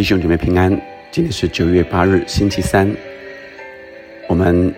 [0.00, 0.70] 弟兄姐妹平安，
[1.12, 2.90] 今天是九月八日，星期三。
[4.28, 4.74] 我们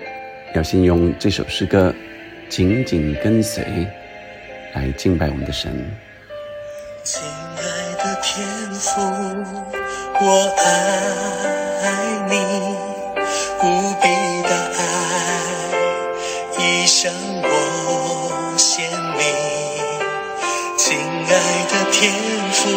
[0.52, 1.94] 要先用这首诗歌
[2.52, 3.62] 《紧紧跟随》
[4.74, 5.70] 来敬拜我们的神。
[7.04, 7.62] 亲爱
[8.02, 9.00] 的天父，
[10.20, 10.26] 我
[10.58, 11.92] 爱
[12.28, 12.34] 你，
[13.62, 14.08] 无比
[14.42, 14.82] 的爱
[16.58, 17.12] 已向
[17.44, 19.22] 我显明。
[20.76, 21.30] 亲爱
[21.70, 22.12] 的天
[22.50, 22.68] 父，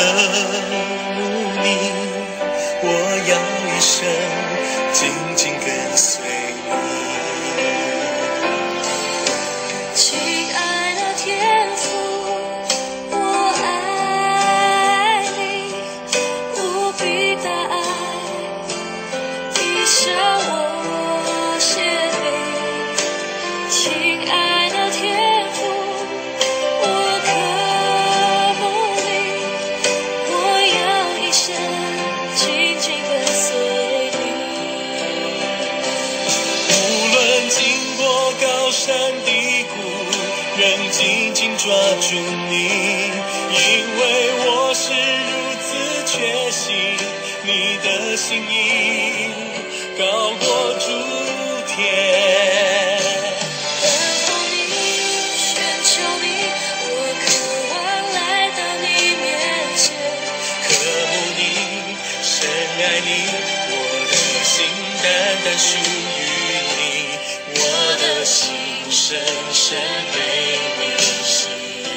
[0.00, 0.97] 我
[38.88, 39.76] 高山低谷，
[40.56, 41.68] 仍紧紧抓
[42.00, 42.08] 住
[42.48, 42.54] 你，
[43.52, 43.60] 因
[43.98, 44.02] 为
[44.46, 44.88] 我是
[45.28, 45.68] 如此
[46.06, 46.10] 确
[46.50, 46.64] 信
[47.42, 47.48] 你
[47.84, 49.28] 的心意
[49.98, 50.02] 高
[50.40, 50.86] 过诸
[51.66, 51.76] 天。
[53.82, 53.84] 等
[54.24, 54.56] 候你，
[55.36, 55.46] 寻
[55.84, 55.90] 求
[56.22, 56.26] 你，
[56.80, 56.88] 我
[57.20, 57.26] 渴
[57.68, 57.76] 望
[58.14, 58.18] 来
[58.56, 58.86] 到你
[59.20, 59.28] 面
[59.76, 59.84] 前。
[60.64, 60.66] 渴
[61.12, 61.40] 慕你，
[62.22, 62.32] 深
[62.80, 63.08] 爱你，
[63.68, 63.70] 我
[64.08, 64.56] 的心
[65.02, 65.04] 单
[65.44, 66.17] 单属于你，
[69.10, 69.16] 深
[69.54, 69.78] 深
[70.12, 70.18] 被
[70.76, 70.82] 你
[71.24, 71.88] 吸引。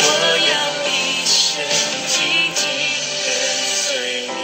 [0.00, 0.02] 我
[0.42, 0.50] 要
[0.88, 0.90] 一
[1.24, 1.62] 生
[2.08, 2.18] 紧
[2.52, 2.66] 紧
[3.22, 3.30] 跟
[3.62, 4.34] 随你。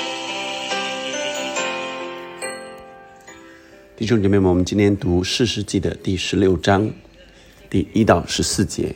[3.97, 6.89] 弟兄姐妹们，我们今天读四世纪的第十六章
[7.69, 8.95] 第一到十四节。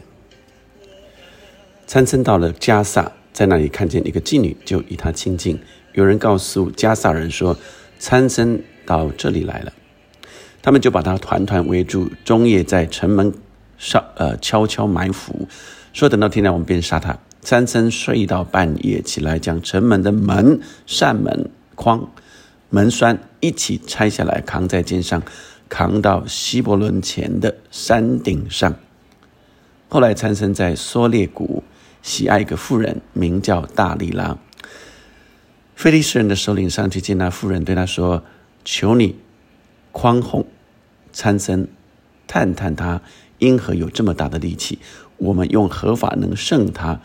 [1.88, 5.58] 参僧到了加萨，在那里看见一个妓女，就与她亲近。
[5.94, 7.58] 有人告诉加萨人说，
[7.98, 9.72] 参僧到这里来了，
[10.66, 13.32] 他们就把他团团围住，终夜在城门
[13.78, 15.46] 上呃悄悄埋伏，
[15.92, 17.16] 说等到天亮我们便杀他。
[17.40, 22.10] 参僧睡到半夜起来，将城门的门、扇门框、
[22.68, 25.22] 门栓一起拆下来，扛在肩上，
[25.68, 28.74] 扛到希伯伦前的山顶上。
[29.88, 31.62] 后来参僧在梭列谷
[32.02, 34.36] 喜爱一个妇人，名叫大利拉。
[35.76, 38.24] 菲利士人的首领上去见那妇人，对他说
[38.66, 39.16] ：“求你
[39.92, 40.44] 宽宏
[41.16, 41.66] 参僧，
[42.26, 43.00] 探探他
[43.38, 44.78] 因何有这么大的力气？
[45.16, 47.00] 我们用何法能胜他？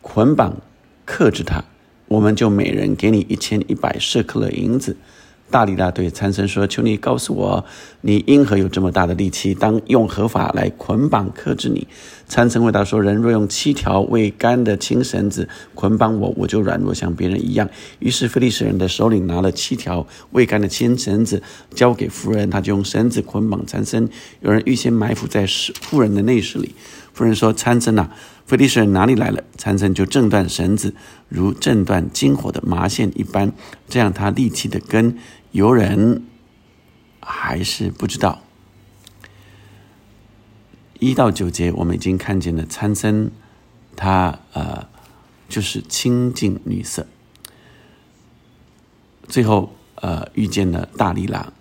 [0.00, 0.62] 捆绑
[1.04, 1.62] 克制他，
[2.08, 4.96] 我们就每人给你一千一百舍克勒银子。”
[5.52, 7.64] 大利拉对参僧说：“求你告诉我，
[8.00, 9.54] 你因何有这么大的力气？
[9.54, 11.86] 当用何法来捆绑克制你？”
[12.26, 17.68] 参僧回答说：“人若用七条未干的青绳子捆绑我，我就软弱像别人一样。”
[18.00, 21.42] 于是菲利士人的首领拿了七条未干的青绳子
[21.74, 24.08] 交给夫人，他就用绳子捆绑参僧。
[24.40, 26.74] 有人预先埋伏在妇人的内室里。
[27.12, 28.10] 妇人说：“参僧啊，
[28.46, 30.94] 非利士人哪里来了？”参僧就挣断绳子，
[31.28, 33.52] 如挣断金火的麻线一般，
[33.88, 35.18] 这样他力气的根。
[35.50, 36.22] 游人
[37.20, 38.40] 还是不知道。
[40.98, 43.30] 一到九节，我们已经看见了参僧，
[43.94, 44.86] 他呃
[45.48, 47.06] 就是亲近女色，
[49.28, 51.52] 最后呃遇见了大力拉。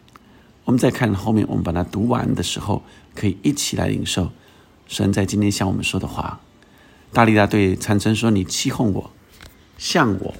[0.64, 2.84] 我们再看后面，我们把它读完的时候，
[3.14, 4.32] 可以一起来领受
[4.92, 6.42] 神在今天向我们说的话。
[7.14, 9.10] 大利拉对参僧说：“你欺哄我，
[9.78, 10.34] 向我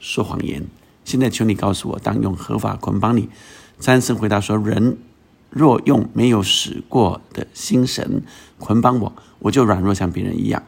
[0.00, 0.66] 说谎言。”
[1.06, 3.28] 现在求你告诉我，当用合法捆绑你。
[3.78, 4.98] 参僧回答说：“人
[5.50, 8.24] 若用没有使过的心神
[8.58, 10.64] 捆绑我，我就软弱像别人一样。”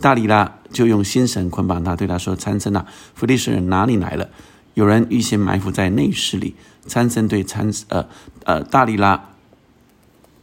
[0.00, 4.30] 大力拉就用心神捆绑他，对他说：“参僧啊，弗利士人哪里来了？
[4.72, 6.54] 有人预先埋伏在内室里。”
[6.88, 8.08] 参僧对参呃
[8.44, 9.28] 呃大力拉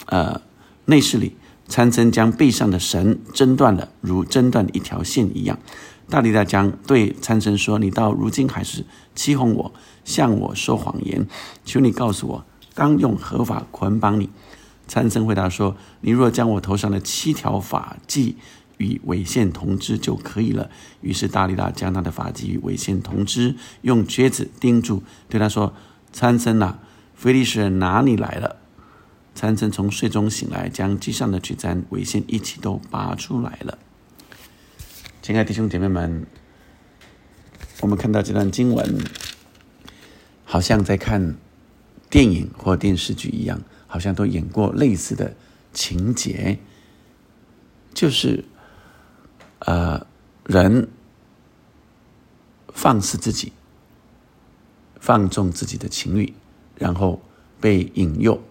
[0.05, 0.39] 呃
[0.85, 1.35] 内室里，
[1.68, 5.58] 参僧将背上的绳挣断了，如挣断一条线一样。
[6.08, 8.85] 大力大将对参僧说：“你到如今还是
[9.16, 9.73] 欺哄我，
[10.03, 11.26] 向我说谎言。
[11.64, 12.46] 求你告诉我，
[12.76, 14.29] 当用合法捆绑你。”
[14.88, 18.35] 参僧回答说：“你若将我头上的七条发髻
[18.78, 20.70] 与尾线同织就可以了。”
[21.02, 25.73] 于是大力大将他的发髻与尾线同织，用橛子钉住，对他说
[26.14, 26.78] ：“参僧啊，
[27.16, 28.58] 菲利士人哪里来了？”
[29.35, 33.78] 参僧从睡中醒来，将机上的橛簪、尾线一起都拔出来了。
[35.22, 36.26] 亲爱的弟兄姐妹们，
[37.82, 38.97] 我们看到这段经文，
[40.46, 41.35] 好像在看
[42.09, 45.35] 电影或电视剧一样，好像都演过类似的
[45.73, 46.58] 情节，
[47.93, 48.46] 就是
[49.59, 50.08] 呃，
[50.46, 50.87] 人
[52.70, 53.52] 放肆自己，
[55.02, 56.34] 放纵自己的情欲，
[56.78, 57.22] 然后
[57.59, 58.41] 被引诱，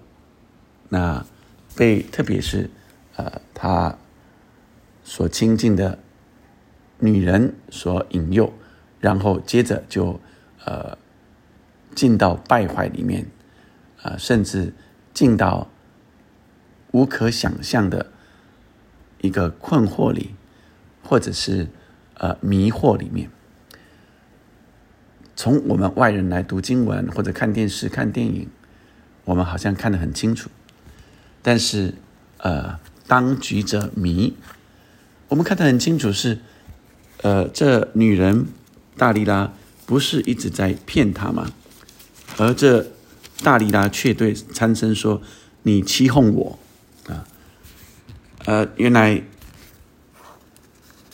[0.88, 1.24] 那
[1.76, 2.70] 被特别是
[3.16, 3.96] 呃他
[5.02, 5.98] 所亲近的
[6.98, 8.52] 女人所引诱，
[9.00, 10.20] 然后接着就
[10.64, 10.96] 呃
[11.94, 13.26] 进到败坏里面，
[14.02, 14.72] 啊，甚至
[15.12, 15.68] 进到
[16.92, 18.06] 无可想象的
[19.20, 20.34] 一个困惑里，
[21.02, 21.68] 或者是
[22.14, 23.28] 呃迷惑里面。
[25.36, 28.48] 从我们外人来读经文或者看电视、看电影，
[29.24, 30.48] 我们好像看得很清楚，
[31.44, 31.94] 但是
[32.38, 34.34] 呃，当局者迷，
[35.28, 36.38] 我们看得很清楚是，
[37.20, 38.46] 呃，这女人
[38.96, 39.52] 大力拉
[39.84, 41.52] 不是一直在骗他吗？
[42.38, 42.86] 而这
[43.42, 45.20] 大力拉却对参僧说
[45.64, 46.58] ：“你欺哄我
[47.08, 47.28] 啊！”
[48.46, 49.22] 呃，原来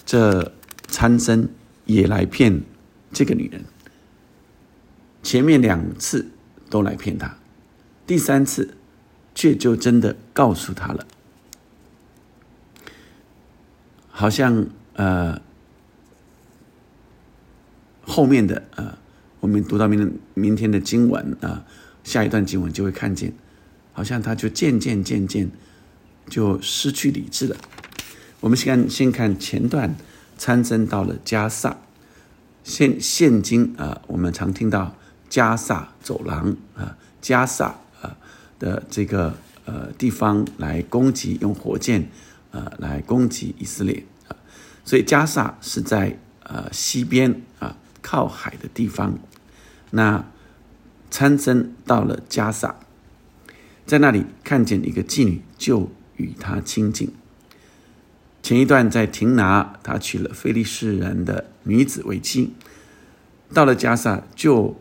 [0.06, 0.52] 这
[0.86, 1.48] 参僧
[1.86, 2.62] 也来骗
[3.12, 3.64] 这个女人。
[5.22, 6.30] 前面两次
[6.70, 7.36] 都来骗他，
[8.06, 8.76] 第三次
[9.40, 11.06] 却就真的告诉他了，
[14.10, 15.40] 好像呃
[18.02, 18.98] 后面的呃，
[19.40, 21.64] 我们读到明明天的经文啊，
[22.04, 23.32] 下一段经文就会看见，
[23.94, 25.50] 好像他就渐渐渐渐
[26.28, 27.56] 就失去理智了。
[28.40, 29.96] 我们先看先看前段，
[30.36, 31.78] 参僧到了加萨，
[32.62, 34.94] 现现今啊，我们常听到。
[35.30, 37.76] 加萨走廊啊，加萨
[38.60, 39.34] 的这个
[39.64, 42.08] 呃地方来攻击，用火箭
[42.52, 44.36] 呃来攻击以色列啊，
[44.84, 49.18] 所以加萨是在呃西边啊靠海的地方。
[49.90, 50.24] 那
[51.10, 52.76] 参僧到了加萨，
[53.84, 57.12] 在那里看见一个妓女，就与他亲近。
[58.42, 62.52] 前一段在廷拿，他娶了菲利士人的女子为妻，
[63.52, 64.80] 到了加萨就。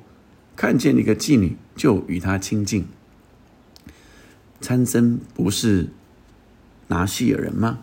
[0.55, 2.85] 看见一个妓女，就与她亲近。
[4.61, 5.88] 参僧不是
[6.88, 7.79] 拿细尔人吗？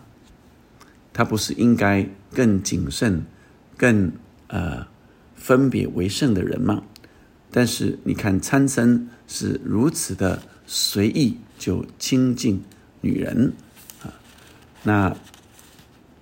[1.13, 3.25] 他不是应该更谨慎、
[3.75, 4.11] 更
[4.47, 4.85] 呃
[5.35, 6.83] 分别为圣的人吗？
[7.49, 12.61] 但是你看参僧是如此的随意就亲近
[13.01, 13.53] 女人
[14.03, 14.13] 啊。
[14.83, 15.15] 那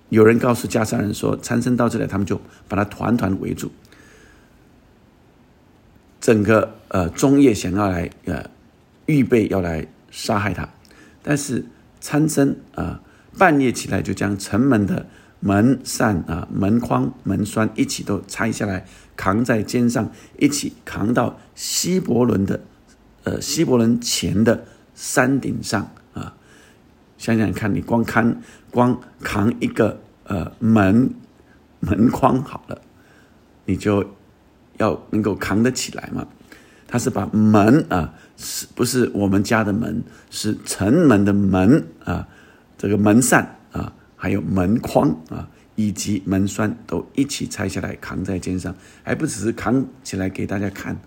[0.08, 3.70] 有人告诉加沙人说，参僧到这里，他们就把他团团围住。
[6.20, 8.48] 整个呃中叶想要来呃
[9.04, 9.86] 预备要来
[10.16, 10.66] 杀害他，
[11.22, 11.66] 但是
[12.00, 13.02] 参僧啊
[13.36, 15.06] 半夜起来就将城门的
[15.40, 22.60] 门扇啊门框门栓一起都拆下来扛在肩上，一起扛到希伯伦的
[23.24, 24.64] 呃希伯伦前的
[24.94, 26.34] 山顶上啊，
[27.18, 28.40] 想想看你光看
[28.70, 31.10] 光扛一个呃门
[31.80, 32.80] 门框好了，
[33.66, 34.16] 你就。
[34.78, 36.28] 要能够扛得起来嘛？
[36.88, 40.02] 他是把门啊，是不是我们家的门？
[40.30, 42.28] 是城门的门啊，
[42.78, 51.00] 这个门扇啊，还有门框啊，以及门栓都一起拆下来扛在肩上，还不只是扛起来给大家看，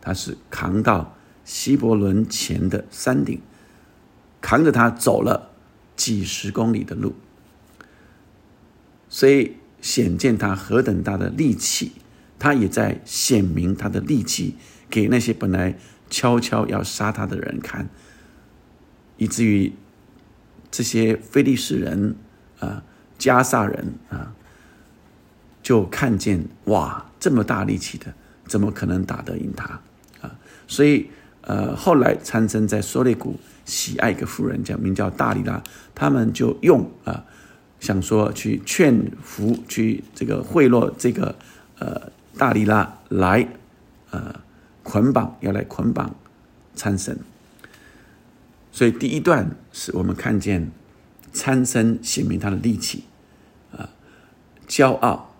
[0.00, 3.40] 他是扛到希伯伦前的山顶，
[4.40, 5.50] 扛着他走了
[5.96, 7.14] 几十公里的路，
[9.08, 11.92] 所以显见他何等大的力气。
[12.38, 14.56] 他也在显明他的力气
[14.88, 15.76] 给那些本来
[16.08, 17.88] 悄悄要杀他的人看，
[19.16, 19.72] 以至于
[20.70, 22.16] 这些非利士人
[22.60, 22.82] 啊、
[23.18, 24.34] 加萨人啊，
[25.62, 28.12] 就看见哇，这么大力气的，
[28.46, 29.80] 怎么可能打得赢他
[30.20, 30.38] 啊？
[30.66, 31.08] 所以
[31.42, 35.62] 呃，后来参僧在梭列谷喜爱一个妇人，叫名叫大力拉，
[35.94, 37.24] 他们就用啊，
[37.80, 41.34] 想说去劝服，去这个贿赂这个
[41.78, 42.12] 呃。
[42.38, 43.48] 大力拉来，
[44.10, 44.40] 呃，
[44.86, 46.14] 捆绑要来捆绑
[46.76, 47.16] 参僧，
[48.70, 50.70] 所以第一段是我们看见
[51.32, 53.02] 参僧显明他的力气，
[53.72, 53.90] 啊，
[54.68, 55.34] 骄傲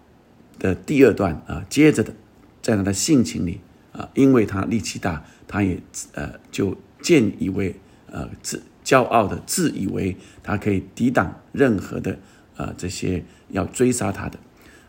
[0.59, 2.12] 的第二段啊，接着的
[2.61, 3.61] 在他的性情里
[3.93, 5.81] 啊，因为他力气大，他也
[6.15, 7.76] 呃就见以为
[8.11, 12.19] 呃自骄傲的自以为他可以抵挡任何的
[12.57, 14.38] 呃这些要追杀他的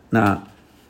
[0.10, 0.44] 那。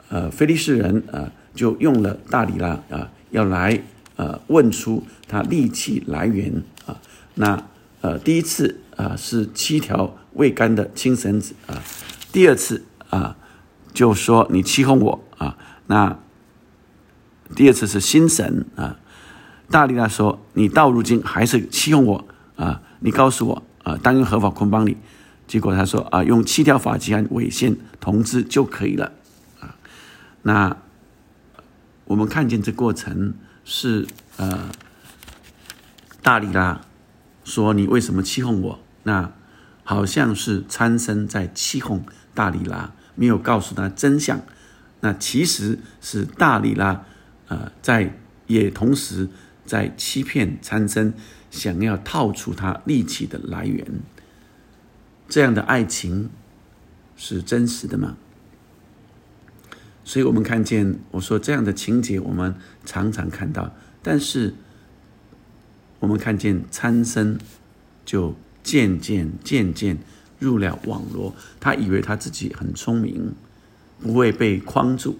[0.09, 3.81] 呃，菲利士人啊，就用了大里拉啊，要来
[4.15, 6.99] 呃问出他利气来源啊。
[7.35, 7.63] 那
[8.01, 11.81] 呃，第一次啊是七条未干的青绳子啊，
[12.31, 13.35] 第二次啊
[13.93, 15.57] 就说你欺哄我啊。
[15.87, 16.19] 那
[17.55, 18.99] 第二次是新神啊，
[19.69, 24.97] 大力拉说你到如今还是欺哄我啊，你告诉我啊，当用合法捆绑你。
[25.47, 29.13] 结果他说啊，用七条法器和尾线同治就可以了
[29.59, 29.75] 啊。
[30.41, 30.77] 那
[32.07, 33.33] 我们看见这过程
[33.63, 34.69] 是呃，
[36.21, 36.81] 大力拉
[37.43, 38.79] 说你为什么欺哄我？
[39.03, 39.31] 那
[39.83, 44.41] 好像是参生在欺哄大力拉，没有告诉他真相。
[45.01, 47.05] 那其实是大力拉
[47.47, 49.29] 呃，在也同时
[49.65, 51.13] 在欺骗参生，
[51.51, 53.85] 想要套出他力气的来源。
[55.29, 56.29] 这样的爱情
[57.17, 58.17] 是真实的吗？
[60.07, 63.69] 所以我们看见，我说这样的情节，我们常常看到，
[64.01, 64.55] 但是
[65.99, 67.37] 我们看见参生
[68.05, 68.33] 就
[68.63, 69.97] 渐渐渐渐
[70.39, 73.33] 入了网罗，他以为他自己很聪明，
[74.01, 75.19] 不会被框住，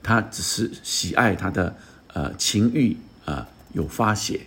[0.00, 1.76] 他只是喜爱他的
[2.14, 4.42] 呃情欲啊有发泄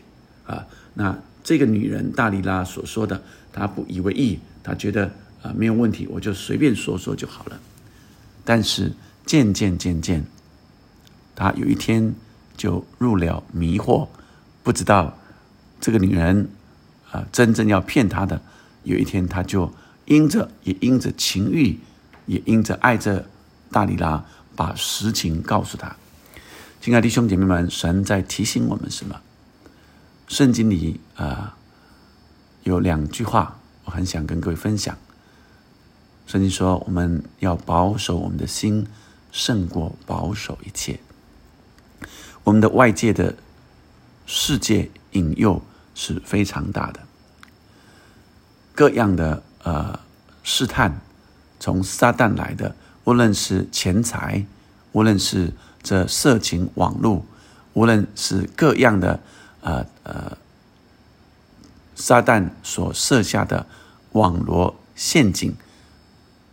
[0.45, 0.65] 啊。
[0.93, 3.21] 那这个女人大力拉所说的，
[3.51, 4.39] 他不以为意。
[4.63, 5.11] 他觉得
[5.41, 7.59] 啊没有问题，我就随便说说就好了。
[8.45, 8.89] 但是
[9.25, 10.25] 渐渐渐渐，
[11.35, 12.13] 他有一天
[12.55, 14.07] 就入了迷惑，
[14.63, 15.17] 不知道
[15.79, 16.49] 这个女人
[17.11, 18.41] 啊真正要骗他的。
[18.83, 19.71] 有一天，他就
[20.05, 21.79] 因着也因着情欲，
[22.25, 23.29] 也因着爱着
[23.71, 24.25] 大里拉，
[24.55, 25.95] 把实情告诉他。
[26.81, 29.21] 亲爱的弟兄姐妹们，神在提醒我们什么？
[30.27, 31.57] 圣经里啊
[32.63, 33.59] 有两句话。
[33.85, 34.97] 我很想跟各位分享。
[36.25, 38.87] 圣经说，我们要保守我们的心，
[39.33, 41.01] 胜过保守一切。
[42.45, 43.35] 我们的外界的
[44.25, 45.61] 世界引诱
[45.93, 47.01] 是非常大的，
[48.73, 49.99] 各样的呃
[50.43, 51.01] 试探，
[51.59, 52.73] 从撒旦来的，
[53.03, 54.45] 无论是钱财，
[54.93, 57.25] 无论是这色情网络，
[57.73, 59.19] 无论是各样的
[59.59, 60.37] 呃呃。
[61.95, 63.67] 撒旦所设下的
[64.13, 65.55] 网罗陷阱，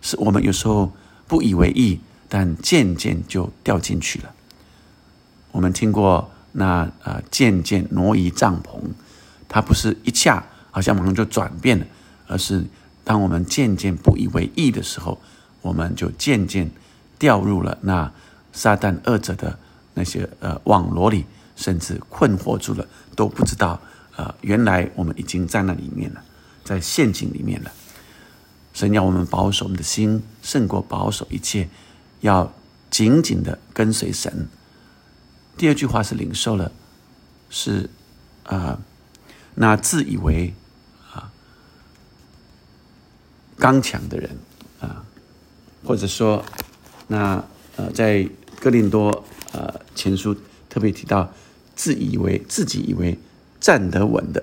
[0.03, 0.93] 是我们有时候
[1.27, 1.99] 不以为意，
[2.31, 4.33] 但渐渐就掉进去了。
[5.53, 8.81] 我们听过那呃渐渐挪移帐篷，
[9.49, 11.87] 它不是一下好像马上就转变了，
[12.29, 12.65] 而是
[13.03, 15.21] 当我们渐渐不以为意的时候，
[15.61, 16.71] 我们就渐渐
[17.19, 18.11] 掉入了那
[18.53, 19.59] 撒旦二者的
[19.95, 23.81] 那些呃网罗里，甚至困惑住了，都不知道。
[24.17, 26.23] 呃，原来我们已经在那里面了，
[26.63, 27.73] 在陷阱里面了。
[28.73, 31.69] 神要我们保守我们的心，胜过保守一切，
[32.21, 32.53] 要
[32.91, 34.49] 紧紧的跟随神。
[35.57, 36.73] 第二句话是领受了，
[37.49, 37.91] 是
[38.45, 38.79] 啊，
[39.55, 40.55] 那自以为
[41.13, 41.31] 啊
[43.59, 44.39] 刚强的人
[44.81, 45.05] 啊，
[45.85, 46.45] 或者说
[47.09, 47.45] 那
[47.77, 48.29] 呃，在
[48.61, 50.37] 哥林多呃前书
[50.69, 51.33] 特别提到，
[51.75, 53.19] 自以为自己以为。
[53.61, 54.43] 站得稳的，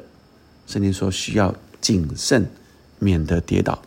[0.68, 2.52] 圣经说需要谨慎，
[3.00, 3.82] 免得跌倒。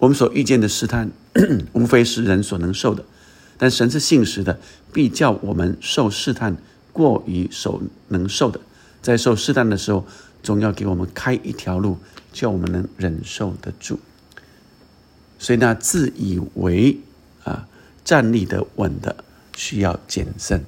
[0.00, 1.10] 我们所遇见的试探，
[1.72, 3.04] 无非是人所能受的，
[3.56, 4.58] 但神是信实的，
[4.92, 6.56] 必叫我们受试探
[6.92, 8.58] 过于所能受的。
[9.02, 10.06] 在受试探的时候，
[10.42, 11.98] 总要给我们开一条路，
[12.32, 14.00] 叫我们能忍受得住。
[15.38, 16.98] 所以那自以为
[17.44, 17.68] 啊
[18.02, 20.64] 站立得稳的，需要谨慎。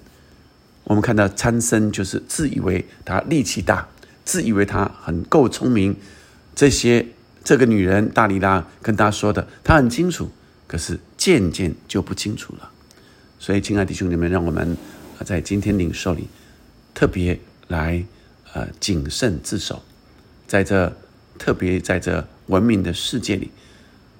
[0.84, 3.88] 我们看到参僧就是自以为他力气大，
[4.26, 5.96] 自以为他很够聪明。
[6.54, 7.06] 这些
[7.44, 10.30] 这个女人大力拉跟他说的，他很清楚，
[10.66, 12.70] 可是渐渐就不清楚了。
[13.38, 14.76] 所以，亲爱的兄弟们，让我们
[15.24, 16.28] 在今天领受里
[16.94, 18.04] 特别来
[18.52, 19.82] 呃谨慎自守，
[20.46, 20.92] 在这
[21.38, 23.50] 特别在这文明的世界里，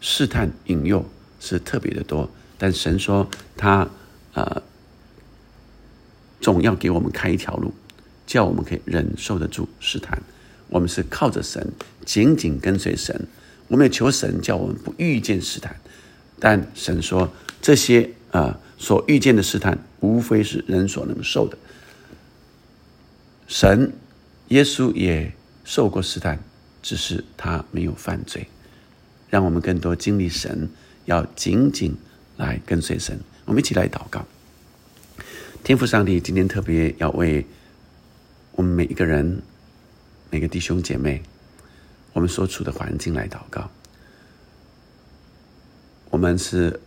[0.01, 1.05] 试探引诱
[1.41, 2.31] 是特别的多。
[2.59, 3.89] 但神说他
[4.35, 4.63] 呃。
[6.41, 7.73] 总要给我们开一条路，
[8.27, 10.21] 叫我们可以忍受得住试探。
[10.73, 11.71] 我们是靠着神，
[12.07, 13.29] 紧紧跟随神。
[13.69, 15.77] 我们也求神叫我们不遇见试探。
[16.41, 21.57] 但神说，这些啊所遇见的试探，无非是人所能受的。
[23.47, 23.93] 神
[24.49, 25.31] 耶稣也
[25.63, 26.43] 受过试探，
[26.83, 28.49] 只是他没有犯罪。
[29.29, 30.71] 让我们更多经历神，
[31.05, 31.95] 要紧紧
[32.39, 33.21] 来跟随神。
[33.45, 34.27] 我们一起来祷告。
[35.63, 37.47] 天父上帝，今天特别要为
[38.53, 39.43] 我们每一个人、
[40.33, 41.23] 每个弟兄姐妹，
[42.15, 43.71] 我们所处的环境来祷告。
[46.09, 46.81] 我们是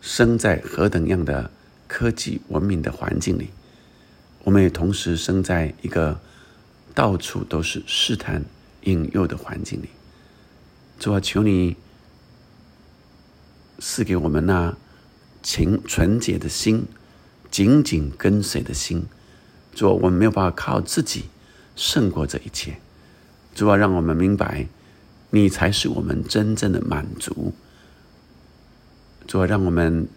[0.00, 1.50] 生在何等样的
[1.86, 3.50] 科技文明的环境里，
[4.44, 6.18] 我们也同时生在一个
[6.94, 8.42] 到处都是试探
[8.84, 9.90] 引诱的环境里。
[10.98, 11.76] 主啊，求你
[13.80, 14.74] 赐给我们那
[15.42, 16.86] 情纯洁的心。
[17.50, 19.04] 紧紧跟随的心，
[19.74, 21.26] 主，我们没有办法靠自己
[21.76, 22.76] 胜过这一切。
[23.54, 24.66] 主啊，让我们明白，
[25.30, 27.52] 你才是我们真正的满足。
[29.26, 30.08] 主啊，让我们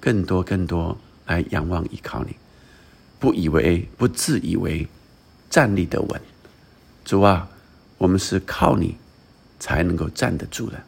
[0.00, 2.36] 更多更多来仰望依靠你，
[3.18, 4.88] 不以为不自以为
[5.48, 6.20] 站立的稳。
[7.04, 7.48] 主啊，
[7.96, 8.96] 我们是靠你
[9.58, 10.82] 才能够站得住的。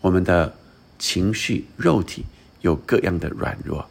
[0.00, 0.54] 我们的
[0.98, 2.24] 情绪、肉体
[2.60, 3.86] 有各样的软弱，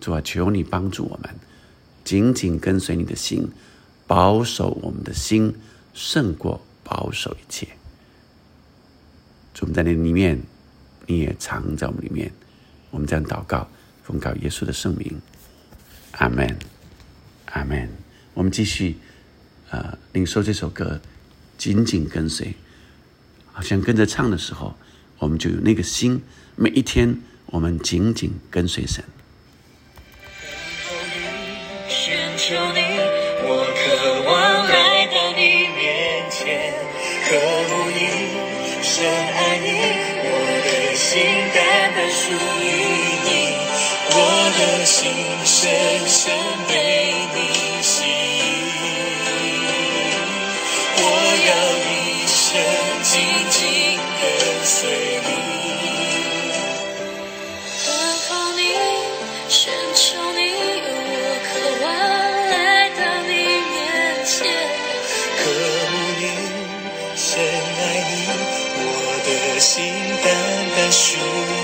[0.00, 1.34] 主啊，求你帮助我们，
[2.04, 3.48] 紧紧跟随你的心，
[4.06, 5.54] 保守我们的心，
[5.94, 7.68] 胜过保守一切。
[9.54, 10.40] 主，我们在你里面。
[11.08, 12.32] 你也藏在我们里面，
[12.90, 13.68] 我们这样祷告，
[14.02, 15.20] 奉告耶稣的圣名，
[16.18, 16.58] 阿门，
[17.52, 17.88] 阿门。
[18.34, 18.96] 我们继续，
[19.70, 21.00] 呃，领受这首歌，
[21.56, 22.52] 紧紧跟随，
[23.52, 24.74] 好像跟着唱的时候，
[25.20, 26.20] 我们就有那个心，
[26.56, 29.04] 每一天我们紧紧跟随神。
[71.14, 71.55] 单。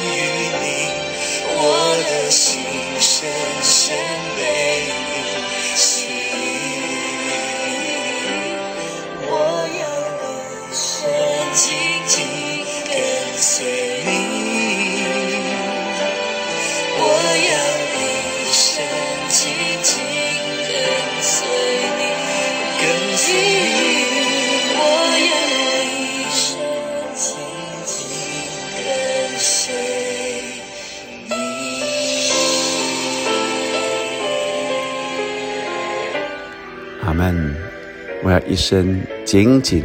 [38.22, 39.84] 我要一生紧紧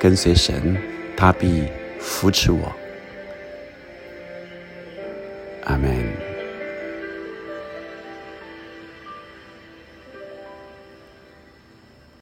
[0.00, 0.76] 跟随神，
[1.16, 1.64] 他必
[2.00, 2.72] 扶持我。